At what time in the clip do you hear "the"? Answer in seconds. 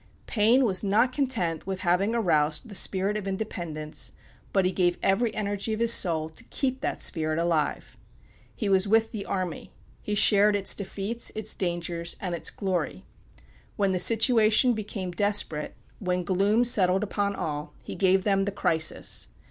2.67-2.73, 9.11-9.27, 13.91-13.99, 18.45-18.51